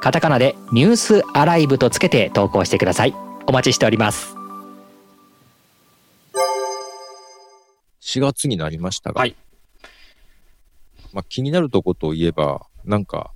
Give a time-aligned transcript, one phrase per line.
[0.00, 3.14] カタカナでニュースアライブとつけて投稿してください。
[3.46, 4.34] お待ちしております。
[8.00, 9.36] 4月になりましたが、はい。
[11.12, 13.32] まあ、気になるとこといえば、なんか、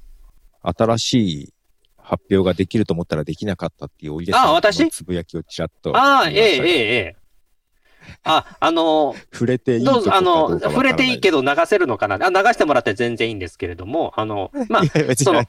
[0.62, 1.54] 新しい
[1.98, 5.94] 発表ができると思ったらできなかったっていうおいでさんのつぶやきをちらっと。
[5.94, 6.56] ああえええええ。
[6.56, 7.23] ええ
[8.24, 12.14] ああの触れていいどうぞ、あの、触れていいけど流せるのかな？
[12.16, 14.82] あ流してもらって全然いいんですけれども、 あの、まあ
[15.16, 15.42] その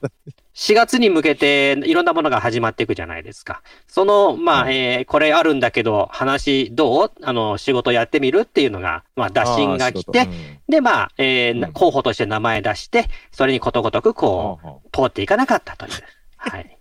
[0.54, 3.62] 4月に向けていろんなものが始まっていくじゃないですか。
[3.88, 7.12] その、まあ、はえーこれあるんだけど、話どう？
[7.24, 10.60] あの、仕事やってみるっていうのが、まあ、打診が来て、うん。
[10.70, 11.74] で、まあ、えーなうん。
[11.74, 15.92] 候補として名前出して、それにことごとくこう、通っていかなかったという。
[16.38, 16.78] はい。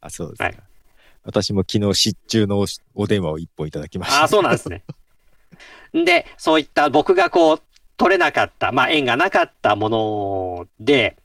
[0.00, 0.58] あ あ、そうですねはい。
[1.24, 4.20] 私も昨日、失注のおお電話を一本いただきました。
[4.20, 4.84] ああ、そうなんですね。
[5.92, 7.62] で、そういった僕がこう、
[7.96, 11.16] 取れなかった、まあ、縁がなかったもので、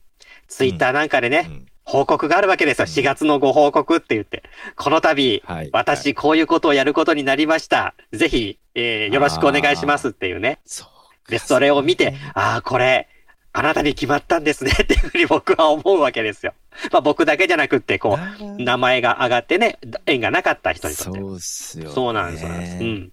[0.48, 2.86] ツイッターなんかでね、うん報告があるわけですよ。
[2.86, 4.44] 4月のご報告って言って。
[4.76, 5.70] この度、はい。
[5.72, 7.94] 私、こういうことをやることになりました。
[8.12, 10.60] ぜひ、えーよろしくお願いしますっていうね。
[10.64, 10.86] そ
[11.26, 13.08] うで、それを見て、ああ、これ、
[13.52, 16.54] あなたに決まったんですね っていうふうに僕は思うわけですよ。
[16.92, 21.20] まあ僕だけじゃなくって、こう、名前が上がってね、縁がなかった人にとって。
[21.20, 21.94] そうっすよ、ね。
[21.94, 22.76] そうなんです、そうなんです。
[22.76, 23.12] うん。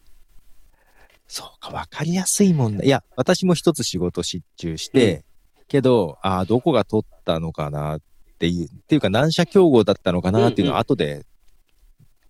[1.28, 2.86] そうか、わかりやすいもんね。
[2.86, 5.26] いや、私も一つ仕事失注して、
[5.68, 8.02] けど、ああ、どこが取ったのかなっ
[8.40, 11.26] ていう、っていうか何社競合だったのかなっていうのを後で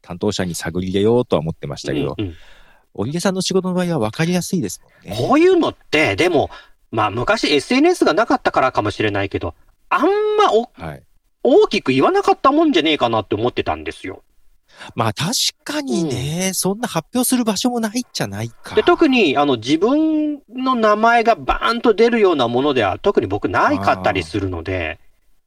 [0.01, 2.35] 担当者に探り入れようとは思ってましたけど、うんうん
[2.97, 5.15] 織出さんの仕事の場合はわかりやすいですもんね。
[5.15, 6.49] こういうのって、でも、
[6.91, 9.53] まあ昔 SNS がなかったからかもしれないけど、
[9.89, 10.01] あん
[10.37, 11.03] まおはい。
[11.43, 14.23] 大きく言わなかったもんじゃねえかなって思ってたんですよ。
[14.95, 15.31] まあ確
[15.63, 18.75] かにね、そんな発表する場所もないじゃないか。
[18.75, 24.99] で、特に、あの、自分の名前がバーンと出るようなものでは、特に僕ないかったりするので、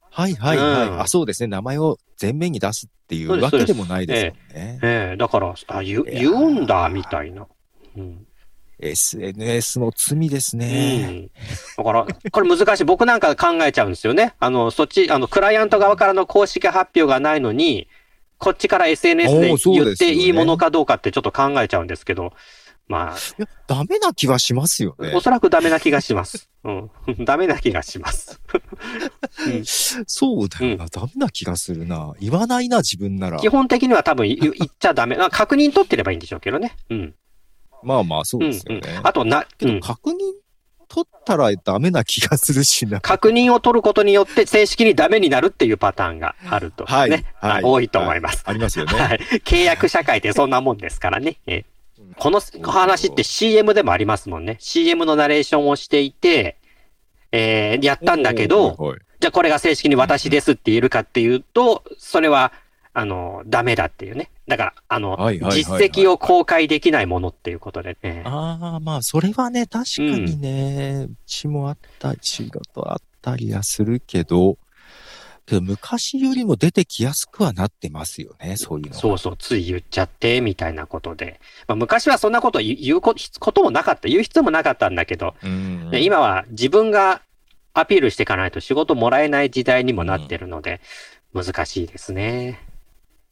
[0.09, 1.47] はいはいはい、うんあ、そうですね。
[1.47, 4.79] 名前を前面に出すっていそうわけでもないですもんね。
[4.83, 7.47] ええだから、あ、言言うんだ、みたいな。
[7.95, 8.27] うん。
[8.81, 11.05] SNS の罪ですうね。
[11.05, 11.31] ん。
[11.77, 12.83] だから、これ難しい。
[12.83, 14.33] 僕なんか考えちゃうんですよね。
[14.39, 17.87] あの、そっち、あの、クライアント側からの公式発表がないのに、
[18.37, 22.33] こっちから SNS で言っていいものかどうかってちょっと考えちゃうんですけど、
[22.87, 25.21] まいや、ダメな気はしますよあ、ねお。
[25.21, 26.49] そらくダメな気がします。
[26.63, 26.91] うん。
[27.23, 28.41] ダメな気がします。
[29.47, 32.13] うんそうだよな、ダメな気がするな。
[32.19, 33.47] 言わないな、自分なら基。
[33.47, 35.15] 本的には多分言言っちゃダメ。
[35.15, 36.75] まあ確認取ってればいいんでしょうけどね。
[36.89, 37.15] うん。
[37.83, 38.81] まあまあ、そううん、ですよね。
[38.99, 39.07] うん。
[39.07, 39.79] あとな、うん。
[39.79, 40.15] 確認
[40.87, 42.99] 取ったらダメな気がするしな。
[43.01, 46.87] 確認を取ることによって正式にダメになるっていうパターンがあると、ね。
[46.89, 48.43] はいはい多いと思います。
[48.45, 48.93] ありますよね。
[48.99, 49.19] はい。
[49.45, 51.37] 契約社会ってそんなもんですからね。
[51.47, 51.65] ええ
[52.17, 54.57] この話って CM でもありますもんね。
[54.59, 56.57] CM のナレーションをしていて、
[57.31, 62.51] えーやったんだけど、はいはいじゃあこれが正式に私ですって言えるかっていうと、それは、
[62.91, 64.31] あの、ダメだっていうね。
[64.51, 68.23] だから、あの、はいはいはいはい実績を公開できないものっていうことでね。
[68.25, 74.57] ああ、まあ、それはね、確かにね、うちもあった、仕事あったりはするけど、
[75.45, 78.99] けど昔よりも出てきやすくはなってますよね、そういうのは。
[78.99, 81.39] そうそう、つい言っちゃって、みたいなことで。
[81.65, 85.89] まあ、昔はそんなこと言う言うここともなかった、言う必要もなかったんだけど、うん。
[85.91, 87.21] で今は自分が
[87.73, 90.81] アピールしていかないと仕事もらえない時代にもなってるので、
[91.33, 92.70] 難しいですね。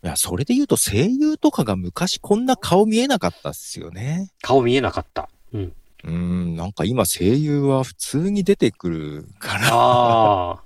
[0.01, 4.29] いや、それで言うと声優とかが昔こんな顔見えなかったっすよね。
[4.41, 5.29] 顔見えなかった。
[5.53, 5.73] うん。
[6.05, 10.63] うん、なんか今声優は普通に出てくるから、ああ。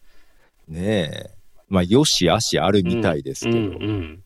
[0.68, 1.30] ねえ。
[1.68, 4.22] まあ、よしあしあるみたいですうんけど、うん。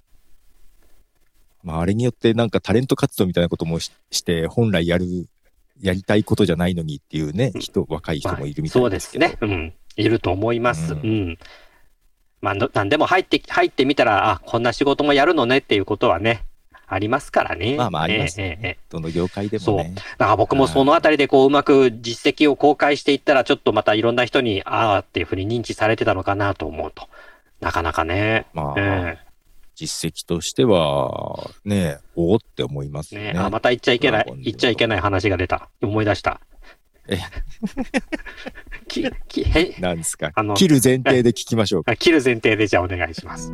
[1.62, 5.28] まあ、あれによってなんかタレント活動みたいなこともしして、本来やる、
[5.80, 9.20] やりたいことじゃないのにっていうね、人、若い人まあもいるみたそいうでけど。
[9.20, 9.38] ですすね。
[9.40, 9.74] うん。
[9.96, 10.94] いると思います。
[10.94, 11.00] う。
[11.00, 11.38] うんん
[12.42, 16.44] まあ、のなんでも入って、入ってみたら、あ、こんな仕事もやるのねっていうことはね、
[16.88, 17.76] ありますからね。
[17.76, 18.52] まあまあありますよね。
[18.52, 19.94] ええええええどの業界でもね。
[20.18, 27.08] だから僕もそのあたりでこううまく実績を公開していったらちょっとまたいろんな人にああっていうふうに認知されてたのかなと思うと。
[27.60, 28.46] なかなかね。
[28.52, 29.18] まあ、え
[29.74, 33.28] 実績としては、ね、おおって思いますよね。
[33.30, 35.70] えねあ、また言っちゃいけない言っちゃいけない話が出た。
[35.80, 36.40] 思い出した。
[37.08, 37.18] え
[38.88, 40.30] き、き、へ、なんですか？
[40.34, 40.54] あの。
[40.54, 41.92] 切る前提で聞きましょうか。
[41.92, 43.52] あ 切る前提でじゃあお願いします。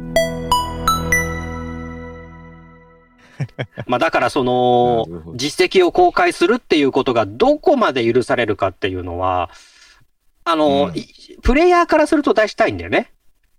[3.86, 5.06] まあだからそなの、
[5.36, 9.50] 実績を公開するっていうことがどこまで許されるかっていうのは、
[10.44, 11.06] あの、うんい
[11.42, 13.12] プレイヤーからすると出したいんだよね。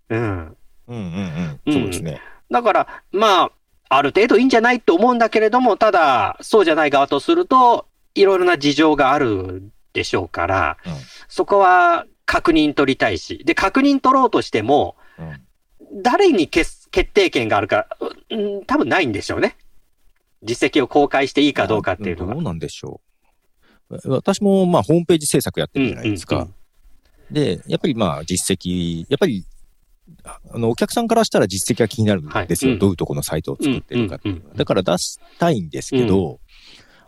[0.10, 0.20] うん。
[0.20, 0.58] うん
[0.88, 1.74] うんううんん。
[1.74, 2.20] そうですね。
[2.52, 3.52] だから、まあ、
[3.90, 10.94] ある程度いいんじゃないと思うんだけれども、ただ、そうじゃない側とすると、いろいろな事情があるでしょうから、うん
[11.28, 15.42] そこは確認取りたいし、で、確認取ろうとしても、うん
[16.04, 17.88] 誰に決決定権があるか、
[18.30, 19.58] うん、多分ないんでしょうね。
[20.44, 22.34] 実績を公開していいかどうかっていうのが。
[22.36, 23.02] どうなんでしょ
[23.90, 24.10] う。
[24.12, 26.38] 私もまあホームページ制作やってるじゃないですか。
[26.38, 26.54] うん
[27.32, 29.46] で、やっぱりまあ実績、やっぱり、
[30.24, 32.72] ああの、お客さんからしたら実績が気になるんですよ。
[32.72, 36.40] はいうんどういうところのサイトを作ってるかっていうのはうんうんうんだから出したいんですけど、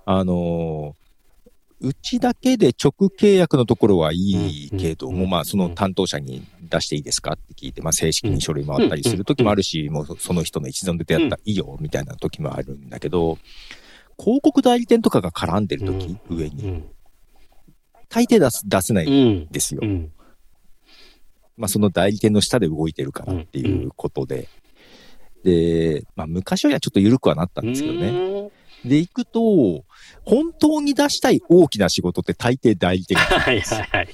[0.05, 1.00] あのー
[1.81, 13.39] うちだけで直契約のところはいいけども、まあその担当者に出していいですかって聞いて、まあ正式に書類回ったりする時もあるし、もうその人の一存で出会ったらいいよみたいな時もあるんだけど、
[14.19, 16.83] 広告代理店とかが絡んでる時、上に、
[18.09, 19.47] 大抵出す、出せない。
[19.49, 19.81] ですよ。
[21.57, 24.47] まあ、その代理店の下で動いてるからっていうことで。
[25.43, 28.51] で、まあ、昔よりはちょっと緩くはなったんですけどね。
[28.83, 28.89] ね。
[28.89, 29.83] で、行くと、
[30.23, 34.07] 本当に出したい大きな仕事って大抵代理店が はいはいはい。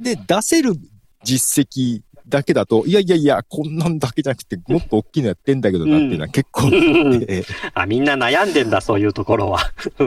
[0.00, 0.74] で、出せる
[1.22, 7.44] 実績だけだと、いやいやいや、こんなんだけじゃなくて、もっと大きいのやってんだけどなっていうのは結構あって、
[7.74, 9.58] あ、みんな悩んでんだ、そういうところは。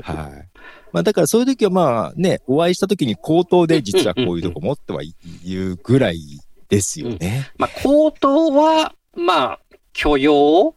[0.03, 0.51] はい。
[0.91, 6.19] まあだからそういう時はまあね、お会いした時に口頭で実はこういうとこ持ってはい言うぐらい
[6.67, 7.49] ですよね。
[7.57, 9.59] まあ、口頭は、まあ、
[9.93, 10.75] 許容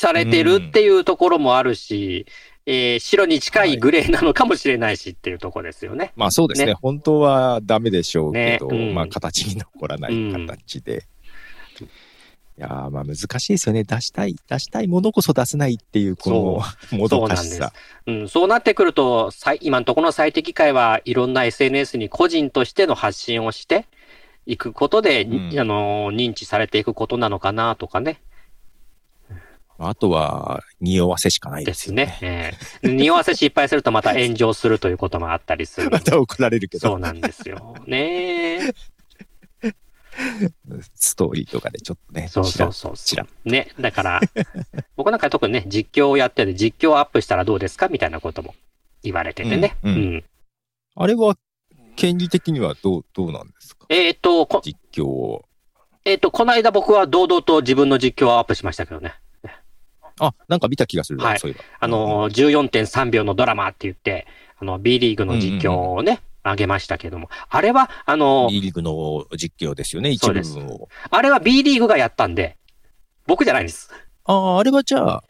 [0.00, 2.26] されてるっていうところもあるし、
[2.66, 6.12] えー白に近いグレーなのかもしれないしっていうところですよね。
[6.16, 6.68] まあそうですね。
[6.68, 11.06] ね本当はダメでしょうけど、ねうんまあ形に残らない形で。
[12.58, 13.84] いやーまあ難しいですよね。
[13.84, 16.62] 出したい、出したいものこそ出せないっていう、こ
[16.92, 17.72] の もどかしさ。
[18.06, 19.30] うん、そうなってくると、
[19.62, 23.86] 今のところの最適解はいろんな SNS に個人としての発信をして
[24.46, 28.20] いくことで、うんあの、認知されていくことなのかなとかね。
[29.82, 32.18] あとは、匂わせしかないでですよすねね。。
[32.20, 37.74] ええ匂わせ失敗するとまた炎上するということもあったりする また怒られるけど、そうなんですよ。
[37.86, 38.72] ね
[40.94, 43.72] ストーリーとかでちょっとね、そうそうそうちらね。
[43.80, 44.20] だから、
[44.96, 48.54] 僕なんか特にね、実況をやってて、実況をアップしたらどうですかみたいなことも
[49.02, 49.76] 言われててね。
[49.82, 50.24] うんうん
[50.96, 51.36] あれは、
[51.96, 53.86] 権利的にはどう、どうなんですか？
[53.88, 55.44] えっ、と、こ実況を。
[56.04, 59.14] えっ、と、この間僕は堂々と自分の実況をアップしましたけどね。
[60.20, 61.64] あ、なんか見た気がするな、はいそういえば。
[61.80, 64.26] あのー、14.3秒のドラマって言って、
[64.58, 70.40] あの、B リーグの実況をね、上げましたけども、あれは、あのー B リーグの実況ですよね、一部
[70.72, 70.88] を。
[71.10, 72.56] あれは B リーグがやったんで、
[73.26, 73.90] 僕じゃないんです。
[74.24, 75.24] ああ、あれはじゃあ、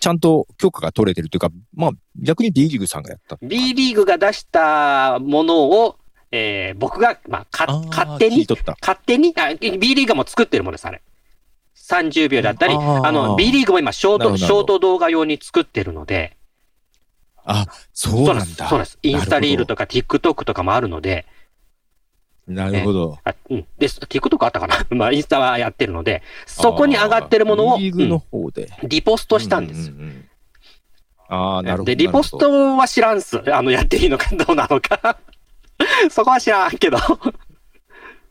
[0.00, 1.90] ちゃんと許可が取れてるというか、まあ、
[2.20, 3.38] 逆に B リーグさんがやった。
[3.42, 5.96] B リーグが出したものを、
[6.30, 8.46] えー僕が、まあ、か勝手に。
[8.46, 11.02] 勝手にあ、B リーグも作ってるものです、あれ。
[11.88, 16.36] 30秒だったり、あの、B リーグも今、ショート、ショート動画用に作ってるので、
[17.44, 18.68] あ、そうなんだ。
[18.68, 18.98] そうです。
[19.02, 19.74] インスタリールと。
[19.74, 21.26] とか TikTok とかもあるので、
[22.48, 23.18] なるほど。
[23.24, 23.66] あうん。
[23.78, 28.68] で、TikTok あったかな まあ、インスタはやってるので、そこに上がってるものを、リーグのうん方で。
[28.82, 29.94] リポストしたんですよ。
[29.94, 30.28] うううんうん
[31.28, 31.84] ああ、なるほど。
[31.86, 33.42] で、リポストは知らんす。
[33.52, 35.18] あの、やっていいのかどうなのか。
[36.08, 36.98] そこは知らんけど。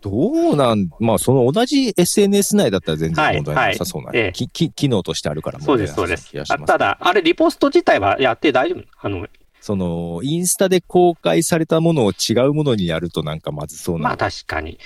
[0.06, 6.32] どうなん、まあ、その同じ SNS 内だったら全はい然問題なさそうな、はいええきき機能としてあるからそうです、そうです
[6.68, 9.28] ただ、あれ、リポスト自体はやって大丈夫あの、
[9.62, 14.04] その、インスタで公開されたものを違うものにやるとなんかまずそうな。
[14.04, 14.78] まあ確かに。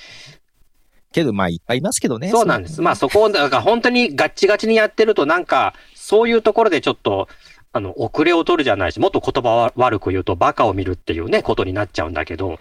[1.12, 2.30] けど、まあ、いっぱいいますけどね。
[2.30, 2.82] そうなんです。
[2.82, 7.28] まあそこを、だから本当にガッチガチにやってるとなんか、そういうところでちょっと、
[7.74, 12.58] あの、遅れを取るじゃないし、もっと言葉は悪く言うとバカを見るっていうね、ことになっちゃうんだけど、い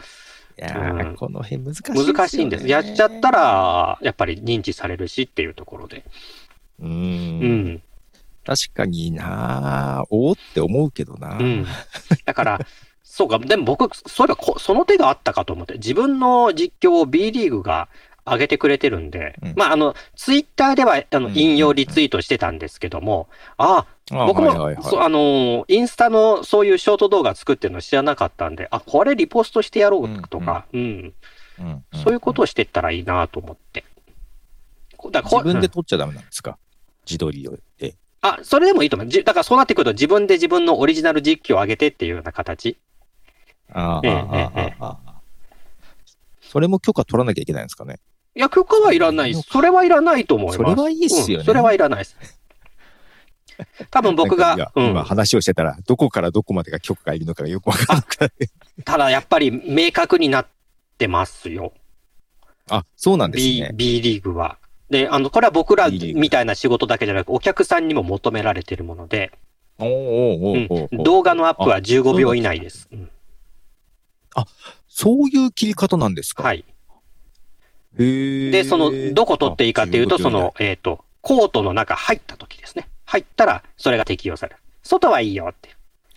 [0.59, 2.12] やーうんこの辺難しいですよね。
[2.12, 2.69] 難しいんです。
[2.69, 6.05] やっちゃったら、やっぱり認知されるしっていうところで。
[6.81, 6.87] う。
[6.87, 7.83] うんん。
[8.45, 11.67] 確かになおおって思うけどな、うん。
[12.25, 12.61] だから、
[13.03, 17.88] そうか、でも僕、そういえばこ、その手があったかと思って、自分の実況を B リーグが
[18.32, 19.54] 上げてくれてるんで、うん。
[19.56, 21.37] まあ、あの、ツイッターでは、あの、うん。
[21.37, 31.14] 引用リツイートしてたんですけども、ああ僕も、あのー、インスタのそういうショート動画作ってるの知らなかったんで、あ、これリポストしてやろうとか、うん、
[31.58, 31.85] うん。
[31.94, 33.85] そういうことをしてったらいいなと思って。
[34.97, 35.68] こだ自分でうん。
[35.70, 36.58] 撮っちゃダメなんですか？
[37.06, 37.94] 自撮りをで。
[38.20, 39.08] あ、それでもいいと思う。
[39.08, 42.78] じだからそうなってくると自分で自分のオリジナル実況を上げてっていうような形。
[43.73, 44.85] ああ、ええああええ。
[46.40, 48.00] それも許可取らなきゃいけないんですかね？
[48.38, 49.35] いや、許可はいらない。
[49.35, 50.57] それはいらないと思います。
[50.59, 52.16] それはいいっすよねうんそれはいらないです。
[53.90, 58.30] 多分僕がうん今話をしてたら、どこからどこまでが許可がいるのかがよくわからなくて。
[58.85, 60.47] ただやっぱり明確になっ
[60.99, 61.73] てますよ。
[62.71, 63.71] あ、そうなんです B, ね。
[63.75, 64.59] B リーグは。
[64.88, 69.33] で、あの、これは僕ら B みたいな仕事だけじゃなく、お客さんにも求められているもので、
[69.78, 72.88] おーおーおーうん動画のアップは15秒以内です。
[72.92, 73.11] うん
[74.88, 76.42] そういう切り方なんですか？
[76.45, 76.64] はい。
[77.99, 82.88] で、その、どこ取っていいかっていうと、あその、えっ、と、コートの中入った時ですね。
[83.05, 84.59] 入ったら、それが適用される。
[84.83, 85.71] 外はいいよって。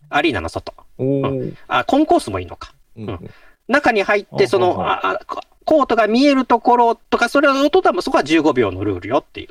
[0.09, 0.73] アリーナの外。
[0.97, 2.73] おーあ、コンコースもいいのか。
[2.95, 3.31] うんうん
[3.67, 5.19] 中に入って、その、あああ
[5.63, 9.49] コートが見えるところとか、それを音だもそこは15秒のルールよっていう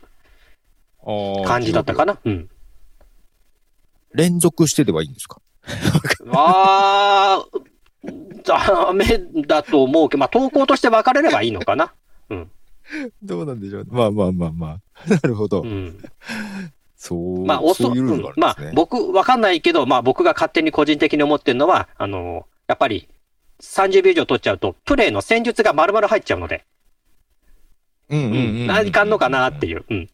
[1.03, 2.19] あー感じだったかな。
[2.23, 2.51] うん。
[4.13, 5.41] 連続してではいいんですか？
[6.33, 9.07] あー、ダメ
[9.47, 11.93] だと思うけど、まあ、投稿として分かれればいいのかな。
[13.23, 13.87] どうなんでしょう。
[13.89, 14.81] まあまあまあまあ。
[15.09, 15.63] なるほど。
[15.63, 15.99] うん。
[16.97, 23.09] そう、まあ、おそ、そういうルールうんまあ僕、わかんないけど、まあ、僕が勝手に個人的に思ってるのは、あの、やっぱり、
[23.63, 26.65] 30秒以上取っちゃうと、プレイの戦術が丸々入っちゃうので、
[28.11, 29.85] うんうんうんうん、何かんのかなっていう。
[29.89, 30.09] うん。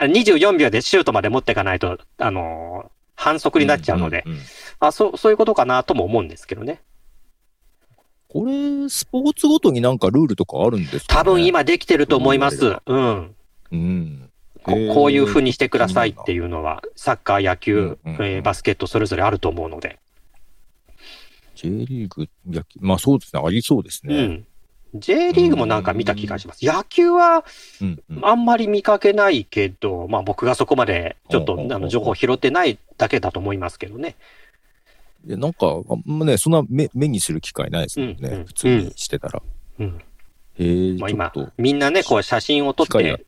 [0.00, 4.38] 24秒でシュートまで持っていかないと、あの、反則になっちゃうので、んんん
[4.80, 6.82] あ、そう、そういうことかなとも思うんですけどね。
[8.28, 12.76] これ、スポーツごとになんかルールとかあるんですか、ね、多分今できてると思います。
[12.84, 13.34] うん。
[13.72, 14.30] うん。
[14.62, 19.98] ここういう風にしてくださいっていうのは、サッカー、野球、うんうんうんえーバスケットそれぞれあると思うので。
[21.54, 24.14] J リーグ、野球、まあそうですね、ありそうですね。
[24.14, 24.46] うん。
[24.94, 26.64] J リーグもなんか見た気がします。
[26.64, 27.44] 野球は
[27.80, 34.16] うんうんあんまり見かけないけど、まあ僕がそこまでちょっとあの情報拾ってないだけだと思いますけどね。
[35.26, 39.42] いやなんか、あんまね、そんな目目にする機会ないですもんね、うんうん普通にしてたら。
[39.80, 39.98] うん。
[40.58, 43.24] へえ、まあ今ちょっと、みんなね、こう写真を撮って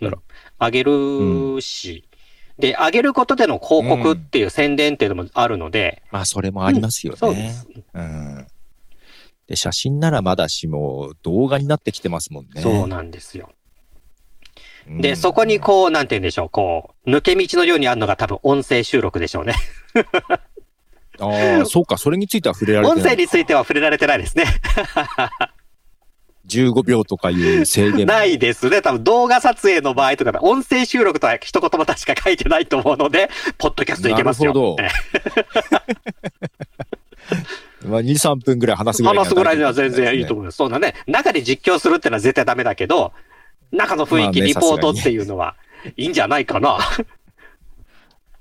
[0.59, 2.05] あげるし、
[2.59, 7.19] で、あげることでの広告っていう宣伝っていうのもあるので、まあそれもありますよね。
[7.19, 7.69] そうです。
[7.95, 8.47] うん。
[9.47, 12.61] で、写真ならまだしも、動画になってきてますもんね。
[12.61, 13.51] そうなんですよ。
[13.53, 13.61] うん
[14.89, 19.55] で、そこにこう、なんて言うんでしょう、こう、抜け道のようにあるのが多分音声収録でしょうね。
[21.21, 23.03] ああ、そうか、それについては触れられてない。
[23.03, 24.45] 音声については触れられてないですね。
[26.49, 28.83] 15秒とかいう制限もないですね。
[28.83, 34.53] 多分動画撮影の場合とかで、音声収録とは一言も確か書いてないと思うので、ポッドキャストいけますよ。
[34.53, 34.89] なるほどえ
[37.87, 40.57] まあ、2、3分ぐらい話すぐらい話すぐらいには全然いいと思思います。
[40.57, 40.95] そうだね。
[41.07, 43.13] 中で実況するってのは絶対ダメだけど、
[43.73, 45.57] 中の雰囲気、リポートっていうのは、
[45.97, 46.79] いいんじゃないかな。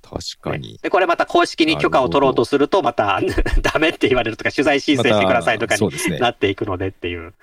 [0.10, 0.80] 確かに。
[0.84, 3.22] で、これまた公式に許可を取ろうとすると、また
[3.62, 5.90] ダメって言われるとか、取材申請してくださいとかに。
[6.20, 7.34] なっていくのでっていう。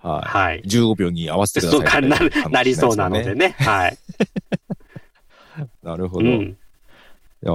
[0.00, 0.62] ははいい。。
[0.64, 2.18] 15秒に合わせてくださいうそかな
[2.50, 3.54] なりそうなのでね。
[3.58, 3.98] はい。
[5.82, 6.24] なるほど。
[6.24, 6.58] いうん。
[7.42, 7.52] や、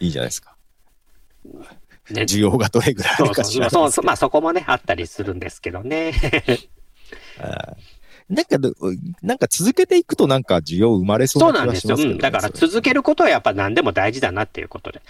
[0.00, 0.56] いいじゃないですか。
[2.10, 3.60] ね需要がどれぐらいあそうるかそうそう。
[3.60, 6.12] ないですけどまあそこもね、あったりするんですけどね。
[8.28, 8.72] なんかど、
[9.22, 11.96] なんか続けていくとなんか需要生まれそうそうななんですよ。
[11.96, 12.18] 気がしますけど、うん。
[12.18, 15.00] だから続けることはやっぱ何でも大事だなっていうことで。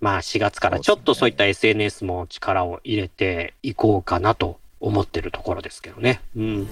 [0.00, 6.20] まあ4月からちょっとそういった SNS も力を入れていこうかなと思ってるところですけどね。
[6.36, 6.68] うん。